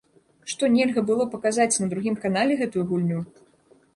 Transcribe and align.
Што, 0.53 0.69
нельга 0.75 1.01
было 1.09 1.27
паказаць 1.33 1.77
на 1.83 1.89
другім 1.93 2.17
канале 2.23 2.57
гэтую 2.61 2.85
гульню? 2.93 3.19